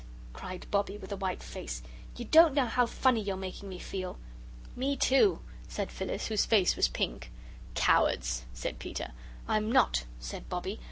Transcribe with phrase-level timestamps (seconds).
[0.33, 1.83] cried Bobbie, with a white face;
[2.17, 4.17] "you don't know how funny you're making me feel."
[4.75, 7.29] "Me, too," said Phyllis, whose face was pink.
[7.75, 9.11] "Cowards!" said Peter.
[9.47, 10.79] "I'm not," said Bobbie.